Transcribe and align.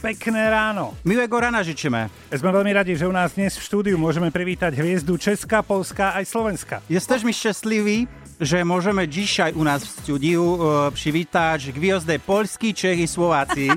pekné 0.00 0.50
ráno. 0.50 0.96
Miłego 1.04 1.40
rana 1.40 1.60
życzymy. 1.60 2.08
Sme 2.32 2.50
veľmi 2.50 2.72
radi, 2.72 2.96
že 2.96 3.04
u 3.04 3.12
nás 3.12 3.36
dnes 3.36 3.60
v 3.60 3.62
štúdiu 3.62 3.96
môžeme 4.00 4.32
privítať 4.32 4.72
hviezdu 4.72 5.20
Česka, 5.20 5.60
Polska 5.60 6.16
aj 6.16 6.24
Slovenska. 6.24 6.80
Jesteśmy 6.88 7.32
szczęśliwi, 7.32 8.08
że 8.40 8.64
możemy 8.64 9.08
dzisiaj 9.08 9.52
u 9.52 9.64
nas 9.64 9.84
w 9.84 9.90
studiu 10.00 10.58
e, 10.58 10.92
przywitać 10.92 11.72
gwiazdę 11.72 12.18
Polski, 12.18 12.74
Czech 12.74 12.98
i 12.98 13.08
Słowacji. 13.08 13.70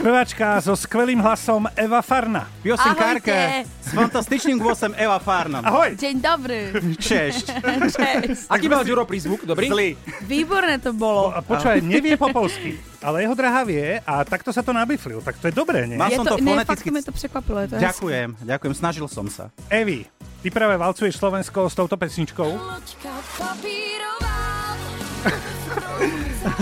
Spevačka 0.00 0.56
so 0.64 0.72
skvelým 0.72 1.20
hlasom 1.20 1.68
Eva 1.76 2.00
Farna. 2.00 2.48
Piosenkarkę 2.64 3.36
Ahojte. 3.36 3.68
z 3.84 3.90
fantastycznym 3.92 4.56
głosem 4.56 4.96
Ewa 4.96 5.20
Farna. 5.20 5.60
Ahoj! 5.60 5.92
Deň 5.92 6.16
dobrý. 6.24 6.60
Cześć. 6.96 7.44
Čes. 8.00 8.48
Aký 8.48 8.72
mal 8.72 8.80
Ďuro 8.80 9.04
prízvuk? 9.04 9.44
Dobrý? 9.44 9.68
Zlý. 9.68 9.88
Výborné 10.24 10.80
to 10.80 10.96
bolo. 10.96 11.36
A 11.36 11.44
počúvaj, 11.44 11.84
nevie 11.84 12.16
po 12.16 12.32
polsky, 12.32 12.80
ale 13.04 13.28
jeho 13.28 13.36
drahá 13.36 13.60
vie 13.68 14.00
a 14.00 14.24
takto 14.24 14.56
sa 14.56 14.64
to 14.64 14.72
nabiflil. 14.72 15.20
Tak 15.20 15.36
to 15.36 15.52
je 15.52 15.54
dobré, 15.54 15.84
nie? 15.84 16.00
Je 16.00 16.16
som 16.16 16.24
to, 16.24 16.40
to 16.40 16.40
ne, 16.40 16.48
foneticky- 16.48 16.88
fakt 16.88 16.96
mi 16.96 17.02
to 17.04 17.12
překvapilo. 17.12 17.58
Je 17.60 17.68
to. 17.68 17.76
Ďakujem, 17.76 18.28
ďakujem, 18.40 18.72
snažil 18.72 19.04
som 19.04 19.28
sa. 19.28 19.52
Evi, 19.68 20.08
ty 20.40 20.48
práve 20.48 20.80
valcuješ 20.80 21.20
Slovensko 21.20 21.68
s 21.68 21.76
touto 21.76 22.00
pesničkou. 22.00 22.48
Loďka 22.48 23.12
papírová. 23.36 24.32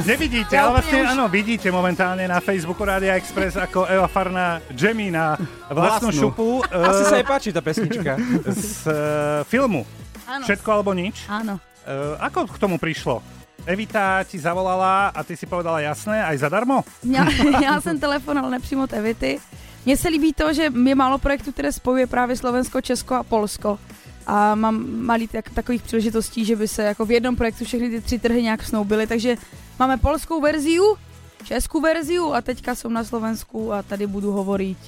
Nevidíte, 0.07 0.55
ale 0.59 0.81
vlastne 0.81 0.99
áno, 1.07 1.25
vidíte 1.31 1.71
momentálne 1.71 2.27
na 2.27 2.43
Facebooku 2.43 2.83
Rádia 2.83 3.15
Express 3.15 3.55
ako 3.55 3.87
Eva 3.87 4.11
Farna 4.11 4.59
jammy 4.75 5.11
na 5.11 5.39
vlastnú, 5.71 6.11
Vlastnú. 6.11 6.35
šupu 6.35 6.49
Asi 6.91 7.03
sa 7.07 7.15
uh, 7.15 7.21
jej 7.23 7.27
páči 7.27 7.49
tá 7.55 7.61
pesnička. 7.63 8.19
z 8.49 8.87
uh, 8.89 8.95
filmu 9.47 9.87
Áno. 10.29 10.45
Všetko 10.45 10.69
alebo 10.69 10.93
nič. 10.93 11.25
Áno. 11.25 11.57
Uh, 11.89 12.21
ako 12.21 12.45
k 12.53 12.61
tomu 12.61 12.77
prišlo? 12.77 13.25
Evita 13.65 14.21
ti 14.29 14.37
zavolala 14.37 15.09
a 15.09 15.21
ty 15.25 15.37
si 15.37 15.49
povedala 15.49 15.81
jasné, 15.81 16.21
aj 16.21 16.37
zadarmo? 16.45 16.85
Měla, 17.03 17.33
měla 17.59 17.81
jsem 17.81 17.97
telefon, 18.01 18.39
ale 18.39 18.51
nepřímo 18.51 18.85
od 18.85 18.93
Evity. 18.93 19.41
Mně 19.85 19.97
se 19.97 20.09
líbí 20.09 20.33
to, 20.33 20.53
že 20.53 20.69
je 20.69 20.95
málo 20.95 21.19
projektů, 21.19 21.53
které 21.53 21.73
spojuje 21.73 22.07
právě 22.07 22.37
Slovensko, 22.37 22.81
Česko 22.81 23.15
a 23.15 23.23
Polsko. 23.23 23.79
A 24.27 24.55
mám 24.55 24.85
malý 25.07 25.29
tak, 25.29 25.51
takových 25.51 25.83
příležitostí, 25.83 26.45
že 26.45 26.57
by 26.57 26.69
se 26.69 26.83
jako 26.83 27.05
v 27.05 27.11
jednom 27.11 27.37
projektu 27.37 27.65
všechny 27.65 27.91
ty 27.91 28.01
tři 28.01 28.19
trhy 28.19 28.43
nějak 28.43 28.63
snoubily. 28.63 29.07
Takže 29.07 29.37
máme 29.79 29.97
polskou 29.97 30.41
verziu, 30.41 30.99
českou 31.45 31.81
verziu 31.81 32.35
a 32.35 32.41
teďka 32.41 32.75
jsem 32.75 32.93
na 32.93 33.05
Slovensku 33.05 33.73
a 33.73 33.83
tady 33.83 34.07
budu 34.07 34.33
hovoriť. 34.33 34.79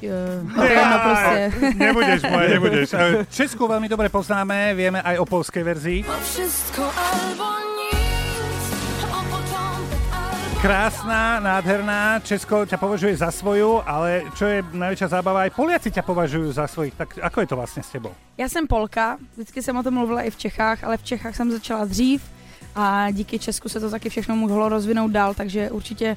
Uh, 0.45 0.55
to 0.55 0.63
je 0.63 0.73
jedno 0.73 0.99
prostě. 0.99 1.53
Nebudeš 1.75 2.23
moje, 2.31 2.49
nebudeš. 2.55 2.89
Eh, 2.93 3.27
Česku 3.31 3.69
veľmi 3.69 3.89
dobre 3.89 4.09
poznáme, 4.09 4.75
vieme 4.75 5.01
aj 5.03 5.19
o 5.19 5.25
polskej 5.25 5.63
verzii. 5.63 6.05
Krásna, 10.61 11.41
nádherná, 11.41 12.21
Česko 12.21 12.69
ťa 12.69 12.77
považuje 12.77 13.17
za 13.17 13.33
svoju, 13.33 13.81
ale 13.81 14.29
čo 14.37 14.45
je 14.45 14.61
najväčšia 14.77 15.09
zábava, 15.09 15.49
aj 15.49 15.57
Poliaci 15.57 15.89
ťa 15.89 16.05
považujú 16.05 16.53
za 16.53 16.69
svojich. 16.69 16.93
Tak 16.93 17.17
ako 17.17 17.39
je 17.41 17.49
to 17.49 17.57
vlastne 17.57 17.81
s 17.81 17.89
tebou? 17.89 18.13
Já 18.37 18.49
jsem 18.49 18.67
Polka, 18.67 19.17
vždycky 19.33 19.63
jsem 19.63 19.77
o 19.77 19.83
tom 19.83 19.95
mluvila 19.95 20.23
i 20.23 20.31
v 20.31 20.37
Čechách, 20.37 20.85
ale 20.85 20.97
v 20.97 21.03
Čechách 21.03 21.37
jsem 21.37 21.51
začala 21.51 21.85
dřív 21.85 22.21
a 22.75 23.11
díky 23.11 23.39
Česku 23.39 23.69
se 23.69 23.81
to 23.81 23.91
taky 23.91 24.09
všechno 24.11 24.37
mohlo 24.37 24.69
rozvinout 24.69 25.11
dál, 25.11 25.35
takže 25.35 25.71
určitě 25.71 26.17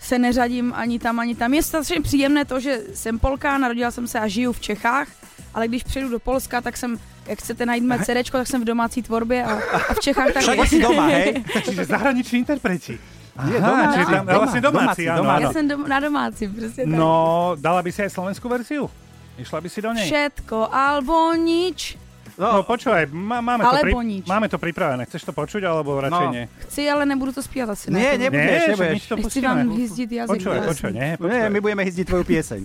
se 0.00 0.18
neřadím 0.18 0.72
ani 0.76 0.98
tam, 0.98 1.20
ani 1.20 1.34
tam. 1.34 1.54
Je 1.54 1.62
strašně 1.62 2.00
příjemné 2.00 2.44
to, 2.44 2.60
že 2.60 2.80
jsem 2.94 3.18
Polka, 3.18 3.58
narodila 3.58 3.90
jsem 3.90 4.06
se 4.06 4.20
a 4.20 4.28
žiju 4.28 4.52
v 4.52 4.60
Čechách, 4.60 5.08
ale 5.54 5.68
když 5.68 5.84
přijedu 5.84 6.08
do 6.08 6.18
Polska, 6.18 6.60
tak 6.60 6.76
jsem, 6.76 6.98
jak 7.26 7.38
chcete 7.38 7.66
najít 7.66 7.84
mé 7.84 7.98
CDčko, 7.98 8.36
tak 8.38 8.46
jsem 8.46 8.60
v 8.60 8.64
domácí 8.64 9.02
tvorbě 9.02 9.44
a, 9.44 9.52
a 9.88 9.94
v 9.94 10.00
Čechách 10.00 10.32
tak... 10.32 10.42
Však 10.42 10.68
si 10.68 10.82
doma, 10.82 11.06
hej? 11.06 11.44
Čiže 11.64 11.84
zahraniční 11.84 12.38
interpreti. 12.38 12.98
Aha, 13.36 13.50
domáci, 13.50 13.98
čiže 13.98 14.14
tam, 14.14 14.26
doma, 14.26 14.38
vlastne 14.38 14.60
domáci, 14.62 15.02
domáci, 15.02 15.02
áno, 15.10 15.18
domáci. 15.18 15.42
Já 15.42 15.52
jsem 15.52 15.68
dom, 15.68 15.88
na 15.88 16.00
domácí, 16.00 16.48
přesně 16.48 16.84
tak. 16.84 16.94
No, 16.94 17.56
dala 17.58 17.82
by 17.82 17.90
si 17.92 18.02
aj 18.06 18.10
slovenskú 18.14 18.46
verziu? 18.48 18.86
Išla 19.34 19.58
by 19.58 19.68
si 19.68 19.82
do 19.82 19.90
nej? 19.90 20.06
Všetko 20.06 20.70
alebo 20.70 21.34
nič. 21.34 21.98
No, 22.34 22.60
počúvaj, 22.60 23.06
má, 23.08 23.38
máme, 23.38 23.62
to 23.62 23.70
Alebo 23.72 23.98
nič. 24.00 24.26
máme 24.26 24.46
to 24.46 24.56
pripravené. 24.56 25.06
Chceš 25.06 25.22
to 25.24 25.32
počuť, 25.32 25.62
alebo 25.62 25.98
radšej 25.98 26.26
No. 26.26 26.34
nie? 26.34 26.44
Chci, 26.64 26.82
ale 26.84 27.02
nebudu 27.04 27.30
to 27.30 27.38
zpívat 27.38 27.70
asi. 27.70 27.88
Nie, 27.88 28.18
ne? 28.18 28.26
nebudeš, 28.26 28.42
Nie, 28.44 28.68
nebudeš. 28.68 28.98
ti 28.98 29.08
to 29.08 29.16
pustíme. 29.18 29.46
vám 29.46 29.70
hyzdit 29.72 30.10
jazyk. 30.12 30.32
Počúvaj, 30.32 30.60
počúvaj, 30.64 30.92
nie, 30.92 31.00
Nie, 31.00 31.14
počúvaj. 31.16 31.48
my 31.48 31.58
budeme 31.60 31.82
hýzdiť 31.84 32.04
tvoju 32.04 32.24
pieseň. 32.24 32.60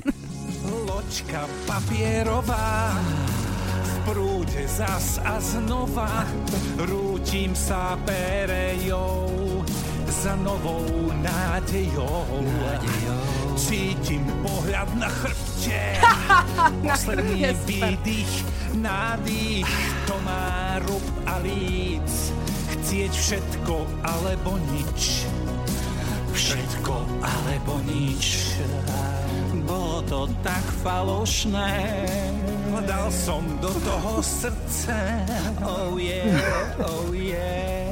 Loďka 0.85 1.41
papierová 1.66 2.97
v 3.80 3.94
prúde 4.06 4.63
zas 4.68 5.18
a 5.19 5.38
znova 5.38 6.25
rútim 6.80 7.51
sa 7.51 7.94
perejou 8.03 9.49
za 10.09 10.36
novou 10.36 11.14
nádejou. 11.22 12.42
Cítim 13.53 14.25
pohľad 14.42 14.90
na 14.97 15.09
chrbte, 15.09 16.02
posledný 16.86 17.53
výdych, 17.70 18.34
nádych, 18.74 19.69
to 20.09 20.16
má 20.25 20.81
rub 20.90 21.06
a 21.30 21.38
líc. 21.46 22.34
Chcieť 22.69 23.12
všetko 23.14 23.75
alebo 24.02 24.58
nič, 24.74 25.30
všetko 26.34 26.96
alebo 27.22 27.78
nič. 27.86 28.58
Bolo 29.69 30.02
to 30.09 30.22
tak 30.42 30.66
falošné, 30.81 31.75
dal 32.88 33.14
som 33.14 33.46
do 33.62 33.69
toho 33.86 34.25
srdce. 34.25 34.98
Oh 35.62 36.02
yeah, 36.02 36.34
oh 36.81 37.14
yeah. 37.14 37.88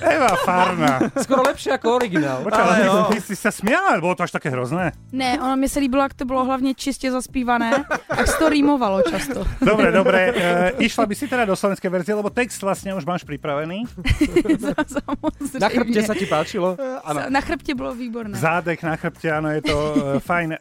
Eva 0.00 0.32
Farna. 0.44 1.00
Skoro 1.22 1.42
lepšie 1.46 1.76
ako 1.76 1.96
originál. 2.00 2.42
Počkaj, 2.42 2.64
ale 2.64 2.74
Ale 2.88 3.02
ty, 3.08 3.14
ty 3.14 3.20
si 3.20 3.34
sa 3.36 3.52
smiala, 3.52 4.00
bolo 4.00 4.16
to 4.16 4.24
až 4.24 4.32
také 4.32 4.50
hrozné. 4.50 4.92
Ne, 5.12 5.38
ono 5.40 5.56
mi 5.56 5.68
se 5.68 5.80
líbilo, 5.80 6.02
jak 6.02 6.14
to 6.14 6.24
bylo 6.24 6.44
hlavně 6.44 6.74
čistě 6.74 7.12
zaspívané, 7.12 7.84
jak 8.16 8.26
se 8.26 8.36
to 8.38 8.48
rýmovalo 8.48 9.02
často. 9.02 9.44
Dobre, 9.60 9.92
dobre. 9.92 10.32
E, 10.36 10.72
išla 10.78 11.06
by 11.06 11.14
si 11.14 11.28
teda 11.28 11.44
do 11.44 11.56
slovenskej 11.56 11.90
verzie, 11.90 12.14
lebo 12.14 12.30
text 12.30 12.62
vlastne 12.62 12.94
už 12.94 13.04
máš 13.04 13.22
pripravený. 13.24 13.84
Na 15.60 15.68
chrbte 15.68 16.00
sa 16.02 16.14
ti 16.14 16.26
páčilo? 16.26 16.76
Na 17.28 17.40
chrbtě 17.40 17.74
bylo 17.74 17.94
výborné. 17.94 18.38
Zádek 18.38 18.82
na 18.82 18.96
chrbte, 18.96 19.28
áno, 19.32 19.48
je 19.50 19.62
to 19.62 19.76
e, 20.16 20.20
fajn. 20.20 20.48
E, 20.52 20.58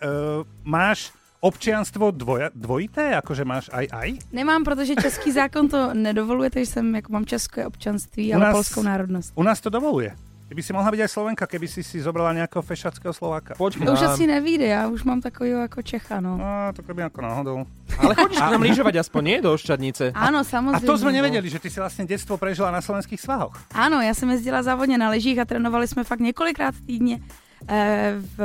máš 0.64 1.12
občianstvo 1.40 2.12
dvoja, 2.12 2.50
dvojité? 2.56 3.16
Akože 3.16 3.44
máš 3.46 3.70
aj 3.74 3.88
aj? 3.92 4.10
Nemám, 4.32 4.64
protože 4.64 4.96
český 4.96 5.32
zákon 5.32 5.68
to 5.70 5.94
nedovoluje, 5.94 6.50
takže 6.50 6.72
jsem, 6.72 6.96
jako 6.96 7.14
mám 7.14 7.26
české 7.26 7.66
občanství, 7.66 8.34
ale 8.34 8.44
nás- 8.46 8.56
polskou 8.56 8.84
národnost. 8.84 9.32
U 9.36 9.44
nás 9.44 9.62
to 9.62 9.70
dovoluje. 9.70 10.16
Ty 10.50 10.56
by 10.58 10.64
si 10.66 10.74
mohla 10.74 10.90
byť 10.90 11.02
aj 11.06 11.12
Slovenka, 11.14 11.46
keby 11.46 11.68
si 11.70 11.86
si 11.86 12.02
zobrala 12.02 12.34
nejakého 12.34 12.66
fešackého 12.66 13.14
Slováka. 13.14 13.54
Poď 13.54 13.86
To 13.86 13.94
už 13.94 14.02
asi 14.02 14.26
nevíde, 14.28 14.66
já 14.66 14.88
už 14.90 15.04
mám 15.06 15.22
takového 15.22 15.62
jako 15.62 15.82
Čecha, 15.82 16.18
no. 16.18 16.38
No, 16.42 16.74
to 16.74 16.82
keby 16.82 17.04
ako 17.06 17.22
náhodou. 17.22 17.58
Ale 18.02 18.16
chodíš 18.18 18.42
k 18.42 18.52
nám 18.58 18.62
lyžovať 18.66 18.96
aspoň, 18.98 19.22
nie? 19.30 19.38
Do 19.46 19.54
Oščadnice. 19.54 20.10
Ano, 20.18 20.40
A 20.42 20.44
samozřejmě. 20.44 20.88
to 20.90 20.98
sme 20.98 21.12
nevedeli, 21.14 21.50
že 21.54 21.60
ty 21.62 21.70
si 21.70 21.78
vlastne 21.78 22.10
detstvo 22.10 22.38
prežila 22.42 22.74
na 22.74 22.82
slovenských 22.82 23.22
svahoch. 23.22 23.54
Ano, 23.78 24.02
já 24.02 24.14
jsem 24.14 24.30
jezdila 24.30 24.64
závodně 24.66 24.98
na 24.98 25.10
lyžích 25.14 25.38
a 25.40 25.46
trénovali 25.46 25.86
jsme 25.88 26.02
fakt 26.04 26.20
několikrát 26.20 26.74
týdně 26.86 27.20
eh, 27.22 27.49
v, 28.20 28.38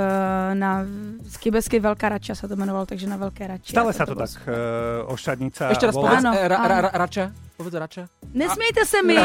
na 0.55 0.85
skibeskej 1.29 1.81
Velká 1.81 2.09
Rača 2.09 2.35
se 2.35 2.49
to 2.49 2.55
jmenovalo, 2.55 2.87
takže 2.87 3.07
na 3.07 3.17
Velké 3.17 3.47
Rači. 3.47 3.71
Stále 3.71 3.93
sa 3.93 4.07
to 4.07 4.15
bylo 4.15 4.27
tak 4.27 4.43
uh, 4.47 5.13
ošťadnica. 5.15 5.63
Ešte 5.71 5.87
raz 5.87 5.95
povedz, 5.95 6.19
Áno, 6.19 6.31
eh, 6.35 6.49
ra, 6.49 6.59
ra, 6.69 6.77
ra, 6.81 6.91
rača. 6.93 7.31
Povedz 7.57 7.75
rača. 7.75 8.07
Nesmějte 8.35 8.85
se 8.87 9.03
mi! 9.03 9.19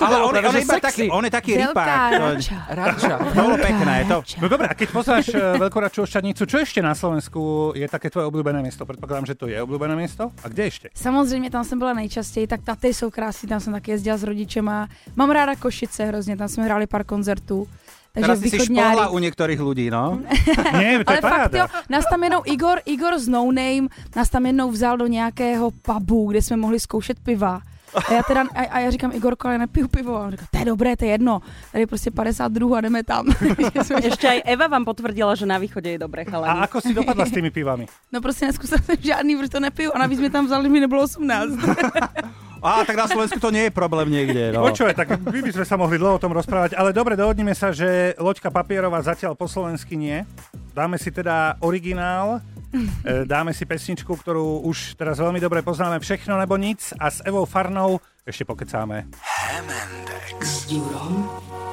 Ale 0.00 0.22
on, 0.22 0.36
on, 0.46 0.56
je 0.56 0.66
taký, 0.80 1.10
on 1.10 1.24
je 1.24 1.30
taký 1.34 1.58
Veľká 1.58 1.66
rypák. 1.74 2.10
To, 2.14 2.22
Rača. 2.22 2.58
Rača. 2.70 3.14
to 3.18 3.42
bolo 3.42 3.56
pekné. 3.58 4.06
To, 4.08 4.22
No 4.40 4.46
dobre, 4.48 4.70
a 4.70 4.74
keď 4.78 4.88
poznáš 4.94 5.34
uh, 5.34 5.58
veľkoračú 5.58 6.06
ošťadnicu, 6.06 6.46
čo 6.46 6.56
ešte 6.62 6.78
na 6.78 6.94
Slovensku 6.94 7.74
je 7.74 7.82
také 7.90 8.06
tvoje 8.06 8.30
obľúbené 8.30 8.62
miesto? 8.62 8.86
Predpokladám, 8.86 9.26
že 9.26 9.34
to 9.34 9.50
je 9.50 9.58
obľúbené 9.58 9.98
miesto. 9.98 10.30
A 10.42 10.48
kde 10.48 10.62
ešte? 10.70 10.86
Samozřejmě 10.94 11.50
tam 11.50 11.64
jsem 11.64 11.78
byla 11.78 11.92
nejčastěji, 11.92 12.46
tak 12.46 12.62
taty 12.62 12.94
jsou 12.94 13.10
krásný, 13.10 13.48
tam 13.48 13.60
jsem 13.60 13.72
taky 13.72 13.90
jezdila 13.90 14.16
s 14.16 14.22
rodičema. 14.22 14.88
Mám 15.16 15.30
ráda 15.30 15.54
Košice 15.56 16.04
hrozně, 16.04 16.36
tam 16.36 16.48
jsme 16.48 16.64
hráli 16.64 16.86
pár 16.86 17.04
koncertů. 17.04 17.68
Takže 18.12 18.26
teraz 18.28 18.38
si 18.38 18.48
si 18.50 18.56
východňári. 18.60 18.92
špohla 18.92 19.06
u 19.08 19.18
niektorých 19.18 19.60
ľudí, 19.60 19.86
no. 19.88 20.20
Nie, 20.78 21.00
to 21.00 21.08
Ale 21.08 21.16
je 21.16 21.22
fakt 21.24 21.54
jo, 21.56 21.66
nás 21.88 22.04
tam 22.04 22.20
jednou 22.22 22.42
Igor, 22.44 22.78
Igor 22.84 23.16
z 23.18 23.28
No 23.28 23.48
Name, 23.48 23.88
nás 24.16 24.28
tam 24.28 24.46
jednou 24.46 24.68
vzal 24.70 24.96
do 25.00 25.06
nějakého 25.06 25.70
pubu, 25.70 26.30
kde 26.30 26.42
jsme 26.42 26.56
mohli 26.56 26.80
zkoušet 26.80 27.18
piva. 27.24 27.60
A 27.92 28.12
já, 28.12 28.22
teda, 28.22 28.40
a, 28.54 28.60
a 28.60 28.78
já 28.78 28.90
říkám, 28.90 29.12
Igorko, 29.12 29.48
ale 29.48 29.58
nepiju 29.58 29.88
pivo. 29.88 30.16
A 30.16 30.20
on 30.24 30.30
říká, 30.30 30.44
to 30.50 30.58
je 30.58 30.64
dobré, 30.64 30.96
to 30.96 31.04
je 31.04 31.10
jedno. 31.10 31.40
Tady 31.72 31.82
je 31.82 31.86
prostě 31.86 32.10
50 32.10 32.52
druhů 32.52 32.74
a 32.74 32.80
jdeme 32.80 33.04
tam. 33.04 33.26
Ešte 34.04 34.28
aj 34.28 34.42
Eva 34.48 34.66
vám 34.66 34.84
potvrdila, 34.88 35.34
že 35.36 35.44
na 35.44 35.60
východe 35.60 35.90
je 35.92 35.98
dobre, 36.00 36.24
A 36.24 36.30
chalani. 36.30 36.60
ako 36.64 36.80
si 36.80 36.94
dopadla 36.96 37.28
s 37.28 37.36
tými 37.36 37.50
pivami? 37.52 37.84
no 38.12 38.20
prostě 38.20 38.46
neskúsil 38.48 38.78
jsem 38.80 38.96
žádný, 39.00 39.36
protože 39.36 39.48
to 39.48 39.60
nepiju. 39.60 39.90
A 39.94 39.98
navíc 39.98 40.20
mi 40.20 40.30
tam 40.30 40.46
vzali, 40.48 40.64
že 40.64 40.68
mi 40.72 40.80
nebylo 40.80 41.02
18. 41.04 41.52
Á, 42.62 42.86
tak 42.86 42.94
na 42.94 43.10
Slovensku 43.10 43.42
to 43.42 43.50
nie 43.50 43.66
je 43.66 43.72
problém 43.74 44.06
niekde. 44.06 44.54
No. 44.54 44.62
Počúvaj, 44.62 44.94
tak 44.94 45.18
my 45.18 45.40
by 45.42 45.50
sme 45.50 45.66
sa 45.66 45.74
mohli 45.74 45.98
dlho 45.98 46.14
o 46.14 46.22
tom 46.22 46.30
rozprávať, 46.30 46.78
ale 46.78 46.94
dobre, 46.94 47.18
dohodneme 47.18 47.58
sa, 47.58 47.74
že 47.74 48.14
loďka 48.22 48.54
papierová 48.54 49.02
zatiaľ 49.02 49.34
po 49.34 49.50
slovensky 49.50 49.98
nie. 49.98 50.22
Dáme 50.70 50.94
si 50.94 51.10
teda 51.10 51.58
originál, 51.58 52.38
e, 53.02 53.26
dáme 53.26 53.50
si 53.50 53.66
pesničku, 53.66 54.14
ktorú 54.14 54.62
už 54.62 54.94
teraz 54.94 55.18
veľmi 55.18 55.42
dobre 55.42 55.66
poznáme, 55.66 55.98
Všechno 55.98 56.38
nebo 56.38 56.54
nic 56.54 56.94
a 57.02 57.10
s 57.10 57.18
Evou 57.26 57.50
Farnou 57.50 57.98
ešte 58.22 58.46
pokecáme. 58.46 59.10
Hemendex 59.18 60.70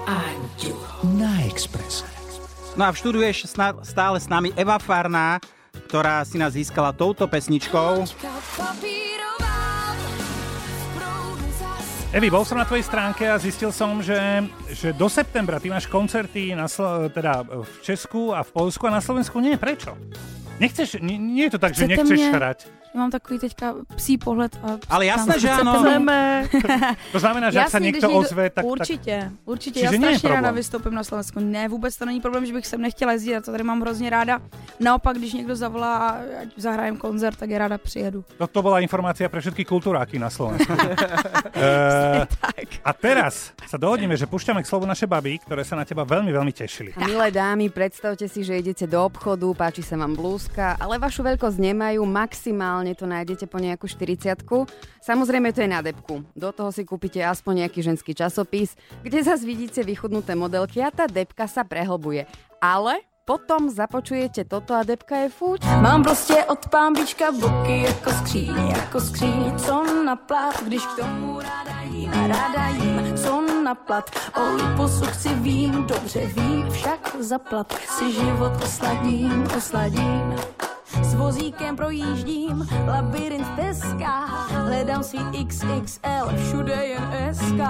a 0.10 0.18
Ďurom. 0.58 1.14
na 1.22 1.46
Expresse. 1.46 2.02
No 2.74 2.90
a 2.90 2.90
v 2.90 2.98
štúdiu 2.98 3.22
je 3.22 3.46
stále 3.86 4.18
s 4.18 4.26
nami 4.26 4.50
Eva 4.58 4.82
Farná, 4.82 5.38
ktorá 5.86 6.26
si 6.26 6.42
nás 6.42 6.58
získala 6.58 6.90
touto 6.98 7.30
pesničkou. 7.30 8.02
Loďka 8.02 9.09
Evi, 12.10 12.26
bol 12.34 12.42
som 12.42 12.58
na 12.58 12.66
tvojej 12.66 12.82
stránke 12.82 13.22
a 13.30 13.38
zistil 13.38 13.70
som, 13.70 14.02
že, 14.02 14.18
že 14.74 14.98
do 14.98 15.06
septembra 15.06 15.62
ty 15.62 15.70
máš 15.70 15.86
koncerty 15.86 16.58
na 16.58 16.66
Slo- 16.66 17.06
teda 17.06 17.46
v 17.46 17.70
Česku 17.86 18.34
a 18.34 18.42
v 18.42 18.50
Polsku 18.50 18.90
a 18.90 18.98
na 18.98 18.98
Slovensku 18.98 19.38
nie. 19.38 19.62
Prečo? 19.62 19.94
Nechceš, 20.58 20.98
nie, 21.06 21.22
nie 21.22 21.46
je 21.46 21.54
to 21.54 21.60
tak, 21.62 21.78
že 21.78 21.86
Chcete 21.86 22.02
nechceš 22.02 22.20
mě? 22.20 22.32
hrať. 22.34 22.60
Já 22.94 23.00
mám 23.00 23.12
takový 23.12 23.40
teďka 23.40 23.74
psí 23.96 24.18
pohled. 24.18 24.58
A 24.64 24.82
Ale 24.90 25.06
jasné, 25.06 25.38
že 25.40 25.46
áno. 25.50 25.78
To 27.14 27.20
znamená, 27.22 27.54
že 27.54 27.62
ak 27.62 27.70
sa 27.70 27.78
niekto 27.78 28.10
když 28.10 28.10
někdo- 28.10 28.20
ozve, 28.26 28.44
tak, 28.50 28.56
tak 28.56 28.66
Určitě, 28.66 29.32
určitě. 29.46 29.80
Čiže 29.80 29.96
já 29.96 30.02
strašně 30.02 30.30
ráda 30.30 30.52
vystoupím 30.52 30.94
na 30.94 31.04
Slovensku. 31.04 31.40
Ne, 31.40 31.68
vůbec 31.70 31.94
to 31.98 32.06
není 32.06 32.22
problém, 32.22 32.46
že 32.46 32.54
bych 32.54 32.68
sem 32.68 32.82
nechtěla 32.82 33.12
jezdit, 33.12 33.32
já 33.32 33.42
to 33.42 33.52
tady 33.52 33.64
mám 33.64 33.82
hrozně 33.82 34.10
ráda. 34.10 34.40
Naopak, 34.80 35.18
když 35.18 35.34
někdo 35.34 35.56
zavolá, 35.56 35.98
a 35.98 36.10
ať 36.42 36.48
zahrajem 36.58 36.98
koncert, 36.98 37.38
tak 37.38 37.50
je 37.50 37.58
ráda 37.58 37.78
přijedu. 37.78 38.26
toto 38.38 38.62
bola 38.62 38.80
informácia 38.80 39.30
pre 39.30 39.42
všetky 39.42 39.66
kultúráky 39.66 40.18
na 40.20 40.30
Slovensku. 40.30 40.74
Tak. 42.40 42.68
a 42.86 42.92
teraz 42.96 43.52
sa 43.68 43.76
dohodneme, 43.78 44.16
že 44.16 44.26
púšťame 44.26 44.64
k 44.64 44.68
slovu 44.70 44.88
naše 44.88 45.04
baby, 45.08 45.38
ktoré 45.44 45.62
sa 45.68 45.76
na 45.76 45.84
teba 45.84 46.08
veľmi, 46.08 46.32
veľmi 46.32 46.54
tešili. 46.56 46.96
A 46.96 47.04
milé 47.04 47.28
dámy, 47.32 47.68
predstavte 47.70 48.26
si, 48.32 48.44
že 48.48 48.56
idete 48.60 48.88
do 48.88 49.04
obchodu, 49.04 49.52
páči 49.54 49.84
sa 49.84 50.00
vám 50.00 50.16
blúzka, 50.16 50.80
ale 50.80 50.96
vašu 50.98 51.22
veľkosť 51.24 51.58
nemajú, 51.60 52.02
maximálne 52.08 52.79
to 52.98 53.06
nájdete 53.06 53.46
po 53.48 53.60
nejakú 53.60 53.88
40 53.88 54.40
Samozrejme 55.00 55.52
to 55.56 55.64
je 55.64 55.70
na 55.70 55.82
depku. 55.84 56.24
Do 56.36 56.50
toho 56.52 56.72
si 56.72 56.84
kúpite 56.84 57.20
aspoň 57.24 57.66
nejaký 57.66 57.80
ženský 57.84 58.12
časopis, 58.16 58.76
kde 59.04 59.24
zase 59.24 59.46
vidíte 59.46 59.84
vychudnuté 59.84 60.36
modelky 60.36 60.84
a 60.84 60.92
tá 60.92 61.08
depka 61.08 61.48
sa 61.48 61.64
prehlbuje. 61.64 62.28
Ale 62.60 63.04
potom 63.30 63.70
započujete 63.70 64.42
toto 64.50 64.74
a 64.74 64.82
depka 64.82 65.16
je 65.16 65.30
fuč. 65.30 65.62
Mám 65.82 66.04
prostě 66.04 66.46
od 66.46 66.68
pámbička 66.70 67.32
boky 67.32 67.82
jako 67.82 68.10
skříň, 68.12 68.58
jako 68.58 69.02
skříň, 69.02 69.58
co 69.58 70.04
na 70.04 70.16
plat, 70.16 70.64
když 70.64 70.86
k 70.86 70.96
tomu 70.96 71.40
ráda 71.40 71.82
jím, 71.92 72.12
ráda 72.12 72.68
jím, 72.68 73.18
co 73.18 73.42
na 73.64 73.76
plat. 73.76 74.10
O 74.36 74.56
liposu 74.56 75.06
chci 75.06 75.30
vím, 75.30 75.86
dobře 75.86 76.26
vím, 76.26 76.70
však 76.72 77.16
zaplat 77.20 77.74
si 77.74 78.12
život 78.12 78.54
osladím, 78.64 79.48
osladím. 79.58 80.36
Vozíkem 81.30 81.76
projíždím 81.76 82.68
labirint 82.88 83.48
Teska 83.56 84.26
Hledám 84.66 85.04
svý 85.04 85.20
XXL, 85.46 86.26
všude 86.46 86.74
jen 86.74 87.36
SK 87.36 87.62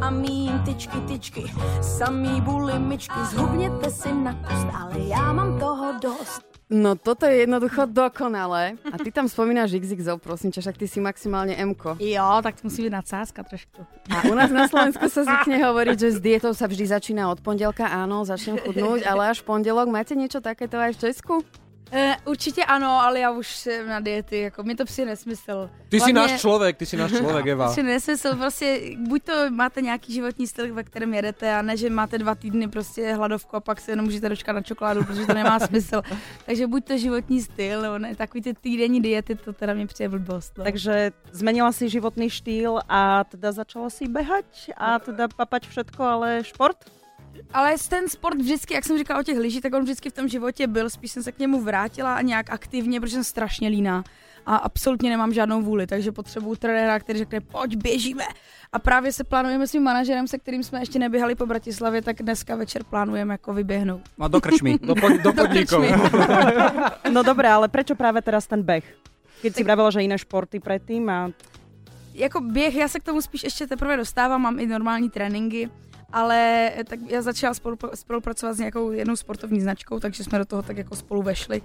A 0.00 0.10
mým 0.10 0.60
tyčky, 0.64 1.00
tyčky, 1.08 1.44
samý 1.80 2.40
bulimičky 2.40 3.20
Zhubněte 3.30 3.90
si 3.90 4.12
na 4.12 4.34
kost, 4.34 4.66
ale 4.76 4.94
já 4.98 5.32
mám 5.32 5.60
toho 5.60 5.92
dost 6.02 6.44
No 6.70 6.94
toto 6.94 7.26
je 7.26 7.36
jednoducho 7.36 7.86
dokonalé. 7.86 8.78
A 8.92 8.98
ty 8.98 9.10
tam 9.10 9.28
spomínaš 9.28 9.74
XXO, 9.74 10.18
prosím 10.22 10.52
ťa, 10.54 10.60
však 10.60 10.76
ty 10.78 10.86
si 10.86 11.02
maximálne 11.02 11.58
M-ko. 11.58 11.98
Jo, 11.98 12.38
tak 12.46 12.62
to 12.62 12.70
musí 12.70 12.86
být 12.86 12.94
nadsázka 12.94 13.42
trošku. 13.42 13.82
A 14.06 14.30
u 14.30 14.34
nás 14.38 14.54
na 14.54 14.70
Slovensku 14.70 15.10
sa 15.10 15.26
zvykne 15.26 15.66
hovoriť, 15.66 15.96
že 15.98 16.08
s 16.14 16.22
dietou 16.22 16.54
sa 16.54 16.70
vždy 16.70 16.86
začína 16.86 17.26
od 17.26 17.42
pondelka, 17.42 17.90
áno, 17.90 18.22
začnem 18.22 18.62
chudnúť, 18.62 19.02
ale 19.02 19.34
až 19.34 19.42
pondelok. 19.42 19.90
Máte 19.90 20.14
niečo 20.14 20.38
takéto 20.38 20.78
aj 20.78 20.94
v 20.94 21.10
Česku? 21.10 21.34
E, 21.92 22.16
určitě 22.24 22.64
ano, 22.64 22.88
ale 22.88 23.20
já 23.20 23.30
už 23.30 23.56
jsem 23.56 23.88
na 23.88 24.00
diety, 24.00 24.40
jako 24.40 24.62
mi 24.62 24.74
to 24.74 24.84
přijde 24.84 25.10
nesmysl. 25.10 25.70
Ty 25.88 25.96
si 25.96 26.12
Hlavně- 26.12 26.14
náš 26.14 26.40
človek, 26.40 26.76
ty 26.76 26.86
si 26.86 26.96
náš 26.96 27.10
človek, 27.10 27.46
Eva. 27.46 27.64
Prostě 27.66 27.82
nesmysl, 27.82 28.36
prostě 28.36 28.80
buď 29.08 29.22
to 29.22 29.50
máte 29.50 29.82
nějaký 29.82 30.14
životní 30.14 30.46
styl, 30.46 30.74
ve 30.74 30.84
kterém 30.84 31.14
jedete, 31.14 31.54
a 31.54 31.62
ne, 31.62 31.76
že 31.76 31.90
máte 31.90 32.18
dva 32.18 32.34
týdny 32.34 32.68
prostě 32.68 33.14
hladovku 33.14 33.56
a 33.56 33.60
pak 33.60 33.80
se 33.80 33.92
jenom 33.92 34.04
můžete 34.04 34.28
dočkat 34.28 34.52
na 34.52 34.62
čokoládu, 34.62 35.04
protože 35.04 35.26
to 35.26 35.34
nemá 35.34 35.58
smysl. 35.58 36.02
Takže 36.46 36.66
buď 36.66 36.84
to 36.84 36.98
životní 36.98 37.42
styl, 37.42 37.82
nebo 37.82 37.98
ne, 37.98 38.14
takový 38.14 38.42
ty 38.42 38.54
týdenní 38.54 39.00
diety, 39.02 39.34
to 39.34 39.52
teda 39.52 39.74
mě 39.74 39.86
přijde 39.86 40.08
blbost. 40.08 40.58
No. 40.58 40.64
Takže 40.64 41.12
zmenila 41.32 41.72
si 41.72 41.88
životný 41.88 42.30
štýl 42.30 42.80
a 42.88 43.24
teda 43.24 43.52
začala 43.52 43.90
si 43.90 44.08
behať 44.08 44.70
a 44.76 44.98
teda 44.98 45.28
papať 45.28 45.68
všetko, 45.68 46.02
ale 46.04 46.44
šport? 46.44 46.76
Ale 47.54 47.74
ten 47.88 48.08
sport 48.08 48.38
vždycky, 48.38 48.74
jak 48.74 48.84
jsem 48.84 48.98
říkala 48.98 49.20
o 49.20 49.22
těch 49.22 49.38
lyžích, 49.38 49.62
tak 49.62 49.74
on 49.74 49.82
vždycky 49.82 50.10
v 50.10 50.12
tom 50.12 50.28
životě 50.28 50.66
byl, 50.66 50.90
spíš 50.90 51.12
jsem 51.12 51.22
se 51.22 51.32
k 51.32 51.38
němu 51.38 51.60
vrátila 51.60 52.14
a 52.14 52.22
nějak 52.22 52.50
aktivně, 52.50 53.00
protože 53.00 53.14
jsem 53.14 53.24
strašně 53.24 53.68
líná 53.68 54.04
a 54.46 54.56
absolutně 54.56 55.10
nemám 55.10 55.32
žádnou 55.32 55.62
vůli, 55.62 55.86
takže 55.86 56.12
potřebuju 56.12 56.56
trenéra, 56.56 56.98
který 56.98 57.18
řekne, 57.18 57.40
pojď, 57.40 57.76
běžíme. 57.76 58.24
A 58.72 58.78
právě 58.78 59.12
se 59.12 59.24
plánujeme 59.24 59.66
s 59.66 59.70
tím 59.70 59.82
manažerem, 59.82 60.28
se 60.28 60.38
kterým 60.38 60.62
jsme 60.62 60.80
ještě 60.80 60.98
neběhali 60.98 61.34
po 61.34 61.46
Bratislavě, 61.46 62.02
tak 62.02 62.22
dneska 62.22 62.56
večer 62.56 62.84
plánujeme 62.84 63.34
jako 63.34 63.54
vyběhnout. 63.54 64.00
No 64.18 64.28
do 64.28 64.40
krčmy. 64.40 64.78
Do, 64.82 64.94
pod, 64.94 65.12
do 65.12 65.32
podnikov. 65.42 65.84
No 67.12 67.22
dobré, 67.22 67.50
ale 67.50 67.68
prečo 67.68 67.94
práve 67.94 68.22
teraz 68.22 68.46
ten 68.46 68.62
beh? 68.62 68.86
Keď 69.42 69.50
si 69.50 69.62
vravela, 69.64 69.90
že 69.90 70.04
iné 70.04 70.18
športy 70.18 70.60
predtým 70.60 71.08
a 71.10 71.30
jako 72.14 72.40
běh, 72.40 72.74
já 72.76 72.88
se 72.88 73.00
k 73.00 73.02
tomu 73.02 73.22
spíš 73.22 73.42
ještě 73.42 73.66
teprve 73.66 73.96
dostávám, 73.96 74.42
mám 74.42 74.58
i 74.60 74.66
normální 74.66 75.10
tréninky, 75.10 75.70
ale 76.12 76.70
tak 76.86 77.00
já 77.08 77.22
začala 77.22 77.54
spolu, 77.54 77.76
spolupracovat 77.94 78.54
s 78.54 78.58
nějakou 78.58 78.90
jednou 78.90 79.16
sportovní 79.16 79.60
značkou, 79.60 80.00
takže 80.00 80.24
jsme 80.24 80.38
do 80.38 80.44
toho 80.44 80.62
tak 80.62 80.76
jako 80.76 80.96
spolu 80.96 81.22
vešli. 81.22 81.62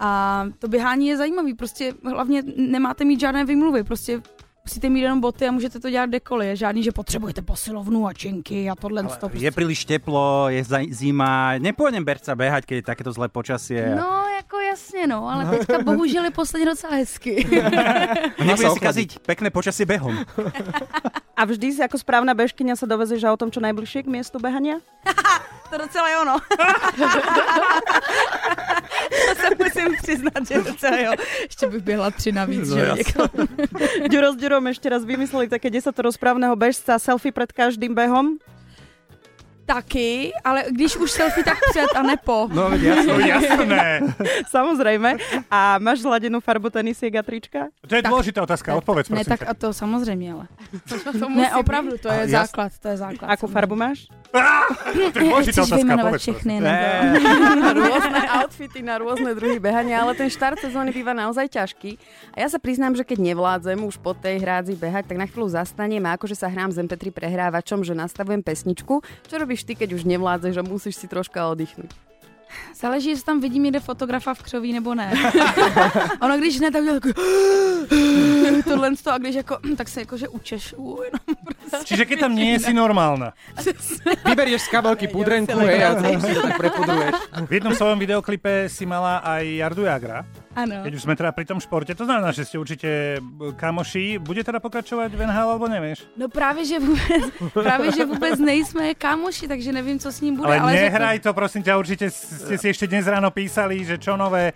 A 0.00 0.44
to 0.58 0.68
běhání 0.68 1.06
je 1.06 1.16
zajímavý, 1.16 1.54
prostě 1.54 1.92
hlavně 2.04 2.42
nemáte 2.56 3.04
mít 3.04 3.20
žádné 3.20 3.44
vymluvy, 3.44 3.84
prostě 3.84 4.22
musíte 4.64 4.88
mít 4.88 5.00
jenom 5.00 5.20
boty 5.20 5.48
a 5.48 5.52
můžete 5.52 5.80
to 5.80 5.90
dělat 5.90 6.06
kdekoliv. 6.06 6.48
Je 6.48 6.56
žádný, 6.56 6.82
že 6.82 6.92
potřebujete 6.92 7.42
posilovnu 7.42 8.06
a 8.06 8.12
činky 8.12 8.70
a 8.70 8.74
tohle. 8.74 9.04
to 9.04 9.30
Je 9.32 9.50
príliš 9.50 9.84
teplo, 9.84 10.48
je 10.48 10.64
zima, 10.90 11.60
nepôjdem 11.60 12.04
berca 12.04 12.34
behať, 12.34 12.64
keď 12.64 12.76
je 12.76 12.82
takéto 12.82 13.12
zlé 13.12 13.28
počasie. 13.28 13.94
No, 13.96 14.24
jako 14.36 14.60
jasně, 14.60 15.06
no, 15.06 15.28
ale 15.28 15.58
teďka 15.58 15.78
bohužel 15.78 16.24
je 16.24 16.30
posledně 16.30 16.66
docela 16.66 16.94
hezky. 16.96 17.46
Nebude 18.44 18.68
sa 18.68 18.74
si 18.74 18.80
kaziť 18.80 19.10
pekné 19.20 19.50
počasie 19.50 19.86
behom. 19.86 20.16
A 21.34 21.42
vždy 21.44 21.72
si 21.74 21.80
ako 21.82 21.98
správna 21.98 22.30
bežkyňa 22.30 22.78
sa 22.78 22.86
dovezeš 22.86 23.26
autom 23.26 23.50
čo 23.50 23.58
najbližšie 23.58 24.06
k 24.06 24.12
miestu 24.12 24.38
behania? 24.38 24.78
to 25.70 25.74
docela 25.78 26.06
je 26.12 26.16
ono. 26.22 26.36
to 29.26 29.32
se 29.34 29.48
musím 29.58 29.88
přiznat, 30.02 30.40
že 30.48 30.62
docela 30.62 30.96
jo. 30.98 31.12
Ještě 31.42 31.66
bych 31.66 31.82
běhla 31.82 32.10
tři 32.10 32.32
navíc, 32.32 32.68
No 32.70 32.76
že 32.76 32.82
jasné. 32.82 32.98
někam. 32.98 33.28
Ďuro 34.10 34.32
s 34.32 34.36
Ďurom 34.36 34.64
ešte 34.70 34.86
raz 34.88 35.02
vymysleli 35.04 35.48
také 35.50 35.70
10 35.70 35.90
správneho 36.10 36.54
bežca, 36.56 36.98
selfie 36.98 37.32
pred 37.32 37.50
každým 37.52 37.94
behom. 37.94 38.38
Taky, 39.64 40.32
ale 40.44 40.64
když 40.70 40.96
už 40.96 41.10
selfie, 41.10 41.44
tak 41.44 41.58
před 41.70 41.88
a 41.96 42.02
ne 42.02 42.16
po. 42.24 42.48
No, 42.52 42.68
jasné. 42.76 43.28
Jasné. 43.28 44.00
Samozrejme. 44.54 45.16
A 45.50 45.78
máš 45.80 46.04
zladenú 46.04 46.40
farbu 46.44 46.68
tenisiek 46.70 47.14
a 47.16 47.22
trička? 47.24 47.72
To 47.88 47.94
je 47.96 48.02
dôležitá 48.04 48.44
otázka, 48.44 48.76
odpovedz 48.76 49.08
Ne, 49.08 49.24
prosím 49.24 49.30
tak 49.32 49.40
ťa. 49.40 49.46
a 49.48 49.52
to 49.54 49.68
samozřejmě, 49.72 50.28
ale. 50.32 50.44
To 51.18 51.28
Ne, 51.28 51.48
opravdu, 51.56 51.96
to 51.98 52.08
je 52.12 52.20
A 52.20 52.26
jas- 52.28 52.52
základ, 52.52 52.72
to 52.76 52.88
je 52.88 52.96
základ. 52.96 53.28
Akú 53.32 53.46
farbu 53.48 53.72
máš? 53.76 54.04
Dôležitá 55.14 55.62
Chceš 55.62 55.70
otázka, 55.70 55.94
povedz 55.94 56.22
všechny, 56.26 56.54
rôzne 57.78 58.20
outfity, 58.42 58.80
na 58.82 58.94
rôzne 58.98 59.30
druhy 59.34 59.58
behania, 59.62 60.02
ale 60.02 60.18
ten 60.18 60.26
štart 60.26 60.58
sezóny 60.58 60.90
býva 60.90 61.14
naozaj 61.14 61.46
ťažký. 61.50 61.96
A 62.34 62.42
ja 62.42 62.48
sa 62.50 62.58
priznám, 62.58 62.98
že 62.98 63.06
keď 63.06 63.34
nevládzem 63.34 63.78
už 63.86 64.02
po 64.02 64.12
tej 64.12 64.42
hrádzi 64.42 64.74
behať, 64.74 65.14
tak 65.14 65.18
na 65.22 65.26
chvíľu 65.30 65.54
zastanem 65.54 66.02
a 66.02 66.18
akože 66.18 66.34
sa 66.34 66.50
hrám 66.50 66.74
s 66.74 66.80
MP3 66.82 67.14
prehrávačom, 67.14 67.86
že 67.86 67.94
nastavujem 67.94 68.42
pesničku. 68.42 69.00
Čo 69.30 69.34
robíš 69.38 69.62
ty, 69.62 69.78
keď 69.78 69.94
už 69.94 70.02
nevládzeš 70.02 70.54
a 70.58 70.66
musíš 70.66 70.98
si 70.98 71.06
troška 71.06 71.46
oddychnúť? 71.46 71.94
Záleží, 72.74 73.10
jestli 73.10 73.24
tam 73.24 73.40
vidím 73.40 73.62
někde 73.62 73.80
fotografa 73.80 74.34
v 74.34 74.42
křoví 74.42 74.72
nebo 74.72 74.94
ne. 74.94 75.12
ono 76.20 76.38
když 76.38 76.60
ne, 76.60 76.70
tak 76.70 76.84
jako 76.84 77.08
tohle 78.64 78.90
to, 79.04 79.12
a 79.12 79.18
když 79.18 79.34
jako, 79.34 79.58
tak 79.76 79.88
se 79.88 80.00
jakože 80.00 80.28
učešu. 80.28 80.98
Jenom 81.04 81.20
prostě. 81.24 81.33
Čiže 81.84 82.04
keď 82.06 82.28
tam 82.28 82.32
nie 82.32 82.56
si 82.62 82.70
normálna. 82.70 83.34
Vyberieš 84.28 84.66
z 84.66 84.70
kabelky 84.70 85.06
pudrenku, 85.10 85.58
hej, 85.64 85.80
a 85.82 85.98
to 85.98 86.04
si 86.22 86.34
to 86.34 86.42
tak 86.44 86.56
prepudruješ. 86.60 87.14
V 87.44 87.52
jednom 87.52 87.74
svojom 87.74 87.98
videoklipe 87.98 88.70
si 88.70 88.84
mala 88.86 89.20
aj 89.24 89.42
Jardu 89.42 89.84
Jagra. 89.84 90.22
Ano. 90.54 90.86
Keď 90.86 90.92
už 90.94 91.02
sme 91.02 91.18
teda 91.18 91.34
pri 91.34 91.44
tom 91.50 91.58
športe, 91.58 91.90
to 91.98 92.06
znamená, 92.06 92.30
že 92.30 92.46
ste 92.46 92.62
určite 92.62 93.18
kamoši. 93.58 94.22
Bude 94.22 94.46
teda 94.46 94.62
pokračovať 94.62 95.10
v 95.10 95.20
NHL, 95.26 95.50
alebo 95.50 95.66
nevieš? 95.66 96.06
No 96.14 96.30
právě, 96.30 96.62
že 96.64 96.78
vůbec, 96.78 97.24
právě, 97.50 97.92
že 97.92 98.04
vůbec 98.04 98.38
nejsme 98.38 98.94
kámoši, 98.94 99.48
takže 99.48 99.72
nevím, 99.72 99.98
co 99.98 100.12
s 100.12 100.20
ním 100.20 100.36
bude. 100.36 100.46
Ale, 100.46 100.60
ale 100.60 100.72
nehraj 100.72 101.16
řekl, 101.18 101.24
to, 101.26 101.34
prosím 101.34 101.62
ťa, 101.66 101.72
určite 101.74 102.06
ste 102.10 102.54
si 102.54 102.66
ešte 102.70 102.86
dnes 102.86 103.02
ráno 103.10 103.34
písali, 103.34 103.82
že 103.82 103.98
čo 103.98 104.14
nové. 104.14 104.54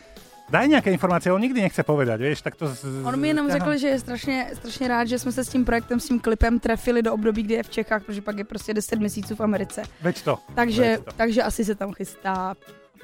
Daj 0.50 0.69
nějaké 0.69 0.90
informace, 0.90 1.33
on 1.33 1.40
nikdy 1.40 1.61
nechce 1.61 1.83
povedať, 1.83 2.21
vieš, 2.21 2.40
tak 2.43 2.57
to... 2.57 2.69
Z... 2.69 3.05
On 3.05 3.21
mi 3.21 3.28
jenom 3.28 3.50
řekl, 3.50 3.76
že 3.76 3.88
je 3.88 3.99
strašně, 4.00 4.50
strašně 4.55 4.88
rád, 4.88 5.05
že 5.05 5.19
jsme 5.19 5.33
se 5.33 5.45
s 5.45 5.49
tím 5.49 5.64
projektem, 5.64 6.00
s 6.00 6.09
tím 6.09 6.21
klipem 6.21 6.61
trefili 6.61 7.02
do 7.02 7.12
období, 7.12 7.43
kdy 7.43 7.55
je 7.55 7.62
v 7.62 7.71
Čechách, 7.71 8.05
protože 8.05 8.23
pak 8.23 8.38
je 8.38 8.45
prostě 8.45 8.75
10 8.75 8.99
měsíců 8.99 9.35
v 9.37 9.40
Americe. 9.40 9.83
Veď 10.02 10.23
to. 10.23 10.38
Takže, 10.55 10.83
Veď 10.83 11.05
to. 11.05 11.12
takže 11.17 11.43
asi 11.43 11.64
se 11.64 11.75
tam 11.75 11.93
chystá 11.93 12.55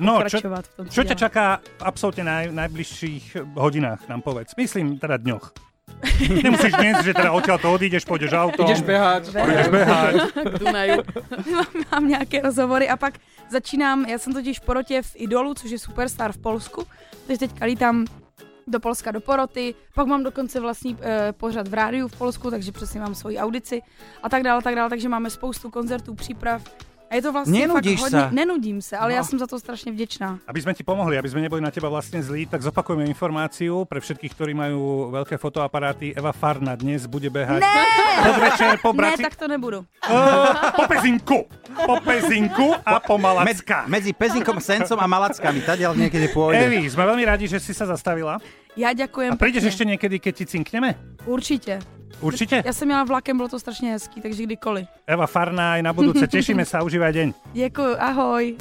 No, 0.01 0.27
čo, 0.27 0.43
v 0.43 0.69
tom, 0.75 0.87
čo 0.91 1.07
ťa 1.07 1.15
čaká 1.15 1.63
v 1.79 1.83
absolútne 1.87 2.27
naj, 2.27 2.51
najbližších 2.51 3.55
hodinách, 3.55 4.03
nám 4.11 4.27
povedz. 4.27 4.51
Myslím 4.59 4.99
teda 4.99 5.23
dňoch. 5.23 5.55
Nemusíš 6.43 6.73
dnes, 6.77 7.05
že 7.05 7.15
teda 7.15 7.33
odtiaľ 7.33 7.59
to 7.59 7.69
odídeš, 7.73 8.05
pôjdeš 8.05 8.33
autom. 8.37 8.67
Ideš 8.69 8.83
behať. 8.85 9.23
Ideš 9.33 9.69
behať. 9.73 10.15
K 10.31 10.55
Dunaju. 10.61 11.01
mám, 11.55 11.73
mám 11.93 12.05
nějaké 12.09 12.41
rozhovory 12.43 12.89
a 12.89 12.97
pak 12.97 13.15
začínám, 13.49 14.05
já 14.05 14.19
jsem 14.19 14.33
totiž 14.33 14.59
v 14.61 14.65
porotě 14.65 15.03
v 15.03 15.13
Idolu, 15.15 15.55
což 15.55 15.71
je 15.71 15.79
superstar 15.79 16.33
v 16.33 16.39
Polsku, 16.39 16.87
takže 17.27 17.39
teďka 17.39 17.65
lítám 17.65 18.05
do 18.67 18.81
Polska 18.81 19.11
do 19.11 19.21
poroty, 19.21 19.75
pak 19.95 20.07
mám 20.07 20.23
dokonce 20.23 20.61
vlastní 20.61 20.97
e, 21.01 21.33
pořad 21.33 21.69
v 21.69 21.75
rádiu 21.75 22.09
v 22.09 22.19
Polsku, 22.19 22.51
takže 22.51 22.73
přesně 22.73 23.01
mám 23.01 23.15
svoji 23.15 23.39
audici 23.39 23.83
a 24.23 24.29
tak 24.29 24.43
dále, 24.43 24.63
tak 24.63 24.75
dále, 24.75 24.91
takže 24.91 25.09
máme 25.09 25.31
spoustu 25.31 25.71
koncertů, 25.71 26.15
příprav 26.15 26.63
a 27.15 27.17
je 27.17 27.23
to 27.23 27.33
vlastně 27.33 27.61
Nenudíš 27.63 28.01
fakt 28.01 28.11
hodně, 28.11 28.21
sa. 28.21 28.31
nenudím 28.35 28.83
se, 28.83 28.97
ale 28.99 29.11
No. 29.11 29.17
já 29.17 29.23
jsem 29.25 29.39
za 29.39 29.47
to 29.47 29.59
strašně 29.59 29.93
vděčná. 29.93 30.39
Aby 30.51 30.61
sme 30.67 30.75
ti 30.75 30.83
pomohli, 30.83 31.15
aby 31.15 31.31
sme 31.31 31.47
neboli 31.47 31.63
na 31.63 31.71
teba 31.71 31.87
vlastne 31.87 32.19
zlí, 32.19 32.51
tak 32.51 32.59
zopakujeme 32.59 33.07
informáciu 33.07 33.87
pre 33.87 34.03
všetkých, 34.03 34.35
ktorí 34.35 34.51
majú 34.51 35.15
veľké 35.15 35.39
fotoaparáty. 35.39 36.11
Eva 36.11 36.35
Farna 36.35 36.75
dnes 36.75 37.07
bude 37.07 37.31
behať 37.31 37.63
Ne! 37.63 37.83
podvečer 38.21 38.83
po 38.83 38.91
Ne, 38.91 38.99
Braci... 38.99 39.23
tak 39.23 39.39
to 39.39 39.47
nebudu. 39.47 39.87
Uh, 40.03 40.75
po 40.75 40.91
Pezinku. 40.91 41.39
Po 41.87 41.95
Pezinku 42.03 42.75
a 42.83 42.99
po 42.99 43.15
Med, 43.15 43.23
Malackách. 43.25 43.87
medzi 43.87 44.11
Pezinkom, 44.11 44.59
Sencom 44.59 44.99
a 44.99 45.07
Malackami. 45.07 45.63
Tadiaľ 45.63 45.95
niekedy 45.95 46.27
pôjde. 46.29 46.67
Evi, 46.67 46.91
sme 46.91 47.07
veľmi 47.07 47.23
radi, 47.23 47.47
že 47.47 47.63
si 47.63 47.71
sa 47.71 47.87
zastavila. 47.87 48.43
Já 48.75 48.91
ďakujem 48.91 49.31
A 49.31 49.39
prídeš 49.39 49.63
pekne. 49.63 49.71
ešte 49.71 49.85
niekedy, 49.87 50.17
keď 50.19 50.33
ti 50.35 50.45
cinkneme? 50.51 50.99
Určitě. 51.27 51.79
Určite? 52.21 52.63
Já 52.65 52.73
jsem 52.73 52.91
jela 52.91 53.05
vlakem, 53.05 53.37
bylo 53.37 53.49
to 53.49 53.61
strašně 53.61 53.91
hezký, 53.93 54.21
takže 54.21 54.43
kdykoliv. 54.43 54.87
Eva 55.07 55.27
Farna 55.27 55.73
aj 55.73 55.83
na 55.83 55.93
budúce. 55.93 56.27
Tešíme 56.27 56.65
sa, 56.65 56.83
užívaj 56.83 57.13
deň. 57.13 57.29
Děkuji, 57.53 57.93
ahoj. 57.99 58.57